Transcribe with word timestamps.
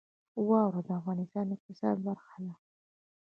واوره 0.49 0.81
د 0.87 0.89
افغانستان 0.99 1.45
د 1.47 1.51
اقتصاد 1.57 1.95
برخه 2.07 2.35
ده. 2.45 2.53